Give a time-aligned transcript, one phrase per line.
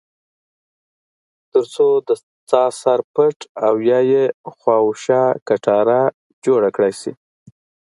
[1.51, 2.09] ترڅو د
[2.49, 4.23] څاه سر پټ او یا یې
[4.57, 6.01] خواوشا کټاره
[6.45, 7.13] جوړه کړای شي.